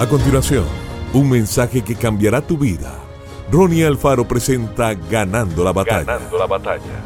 [0.00, 0.64] A continuación,
[1.12, 2.98] un mensaje que cambiará tu vida.
[3.52, 6.04] Ronnie Alfaro presenta Ganando la batalla.
[6.04, 7.04] Ganando la batalla.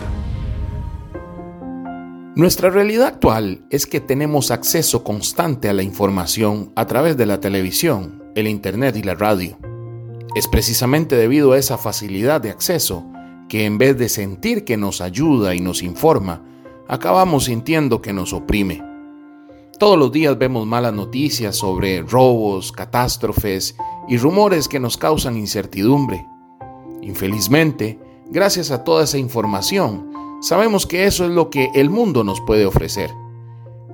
[2.36, 7.40] Nuestra realidad actual es que tenemos acceso constante a la información a través de la
[7.40, 9.58] televisión, el Internet y la radio.
[10.36, 13.04] Es precisamente debido a esa facilidad de acceso
[13.48, 16.44] que en vez de sentir que nos ayuda y nos informa,
[16.86, 18.93] acabamos sintiendo que nos oprime.
[19.78, 23.76] Todos los días vemos malas noticias sobre robos, catástrofes
[24.06, 26.24] y rumores que nos causan incertidumbre.
[27.02, 27.98] Infelizmente,
[28.30, 32.66] gracias a toda esa información, sabemos que eso es lo que el mundo nos puede
[32.66, 33.10] ofrecer.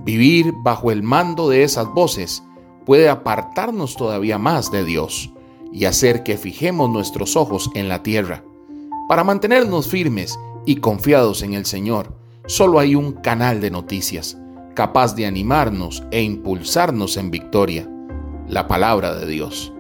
[0.05, 2.43] Vivir bajo el mando de esas voces
[2.85, 5.33] puede apartarnos todavía más de Dios
[5.73, 8.45] y hacer que fijemos nuestros ojos en la tierra.
[9.09, 14.37] Para mantenernos firmes y confiados en el Señor, solo hay un canal de noticias
[14.75, 17.89] capaz de animarnos e impulsarnos en victoria,
[18.49, 19.73] la palabra de Dios.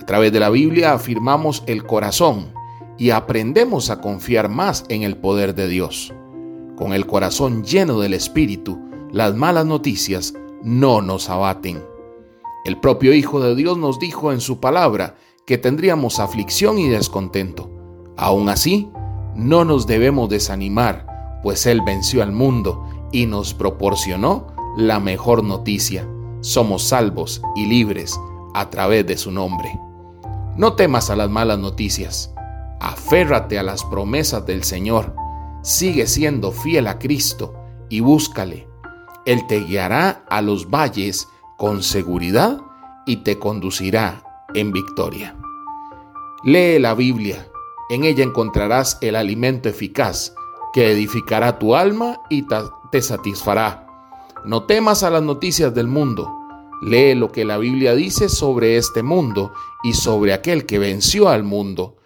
[0.00, 2.52] A través de la Biblia afirmamos el corazón
[2.98, 6.12] y aprendemos a confiar más en el poder de Dios.
[6.76, 8.78] Con el corazón lleno del Espíritu,
[9.12, 11.82] las malas noticias no nos abaten.
[12.64, 17.70] El propio Hijo de Dios nos dijo en su palabra que tendríamos aflicción y descontento.
[18.16, 18.90] Aún así,
[19.36, 26.06] no nos debemos desanimar, pues Él venció al mundo y nos proporcionó la mejor noticia.
[26.40, 28.18] Somos salvos y libres
[28.54, 29.78] a través de su nombre.
[30.56, 32.34] No temas a las malas noticias.
[32.80, 35.14] Aférrate a las promesas del Señor.
[35.62, 37.54] Sigue siendo fiel a Cristo
[37.88, 38.68] y búscale.
[39.26, 42.60] Él te guiará a los valles con seguridad
[43.06, 45.36] y te conducirá en victoria.
[46.42, 47.46] Lee la Biblia,
[47.90, 50.34] en ella encontrarás el alimento eficaz
[50.72, 52.42] que edificará tu alma y
[52.94, 53.88] te satisfará.
[54.44, 56.30] No temas a las noticias del mundo,
[56.80, 61.42] lee lo que la Biblia dice sobre este mundo y sobre aquel que venció al
[61.42, 61.96] mundo.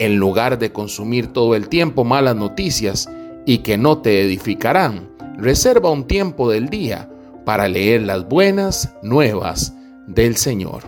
[0.00, 3.08] En lugar de consumir todo el tiempo malas noticias
[3.46, 7.08] y que no te edificarán, reserva un tiempo del día
[7.44, 9.72] para leer las buenas nuevas
[10.08, 10.82] del Señor.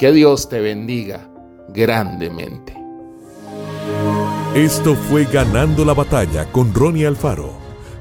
[0.00, 1.30] Que Dios te bendiga
[1.68, 2.76] grandemente.
[4.56, 7.63] Esto fue Ganando la Batalla con Ronnie Alfaro.